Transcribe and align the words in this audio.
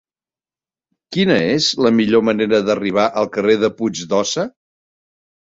Quina 1.15 1.35
és 1.49 1.67
la 1.87 1.91
millor 1.97 2.23
manera 2.31 2.61
d'arribar 2.71 3.05
al 3.23 3.31
carrer 3.37 3.59
de 3.67 3.71
Puig 3.83 4.03
d'Óssa? 4.17 4.49